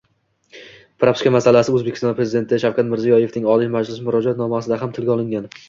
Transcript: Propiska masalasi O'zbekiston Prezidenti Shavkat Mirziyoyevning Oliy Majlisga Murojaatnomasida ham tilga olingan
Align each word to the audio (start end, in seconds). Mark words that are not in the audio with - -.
Propiska 1.03 1.31
masalasi 1.35 1.75
O'zbekiston 1.81 2.17
Prezidenti 2.21 2.61
Shavkat 2.65 2.91
Mirziyoyevning 2.95 3.47
Oliy 3.55 3.73
Majlisga 3.79 4.09
Murojaatnomasida 4.11 4.85
ham 4.85 4.99
tilga 5.01 5.19
olingan 5.21 5.51